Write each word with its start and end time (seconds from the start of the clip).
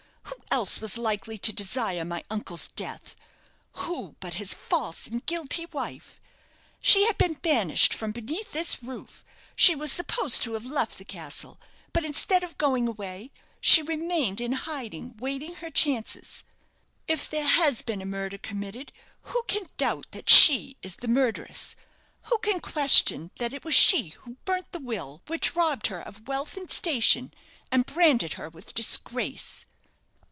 who 0.53 0.57
else 0.57 0.81
was 0.81 0.97
likely 0.97 1.37
to 1.37 1.53
desire 1.53 2.03
my 2.03 2.25
uncle's 2.29 2.67
death? 2.67 3.15
Who 3.73 4.15
but 4.19 4.33
his 4.33 4.53
false 4.53 5.07
and 5.07 5.25
guilty 5.25 5.65
wife? 5.71 6.19
She 6.81 7.05
had 7.07 7.17
been 7.17 7.35
banished 7.35 7.93
from 7.93 8.11
beneath 8.11 8.51
this 8.51 8.83
roof; 8.83 9.23
she 9.55 9.75
was 9.75 9.93
supposed 9.93 10.43
to 10.43 10.53
have 10.53 10.65
left 10.65 10.97
the 10.97 11.05
castle; 11.05 11.57
but 11.93 12.03
instead 12.03 12.43
of 12.43 12.57
going 12.57 12.85
away, 12.85 13.31
she 13.61 13.81
remained 13.81 14.41
in 14.41 14.51
hiding, 14.51 15.15
waiting 15.17 15.55
her 15.55 15.69
chances. 15.69 16.43
If 17.07 17.29
there 17.29 17.47
has 17.47 17.81
been 17.81 18.01
a 18.01 18.05
murder 18.05 18.37
committed, 18.37 18.91
who 19.23 19.43
can 19.47 19.67
doubt 19.77 20.07
that 20.11 20.29
she 20.29 20.75
is 20.81 20.97
the 20.97 21.07
murderess? 21.07 21.77
Who 22.23 22.37
can 22.39 22.59
question 22.59 23.31
that 23.37 23.53
it 23.53 23.63
was 23.63 23.73
she 23.73 24.09
who 24.09 24.35
burnt 24.43 24.73
the 24.73 24.79
will 24.79 25.21
which 25.27 25.55
robbed 25.55 25.87
her 25.87 26.01
of 26.01 26.27
wealth 26.27 26.57
and 26.57 26.69
station, 26.69 27.33
and 27.71 27.85
branded 27.85 28.33
her 28.33 28.49
with 28.49 28.73
disgrace?" 28.73 29.65